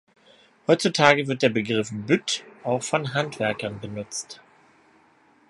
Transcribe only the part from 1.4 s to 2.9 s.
der Begriff "Bütt" auch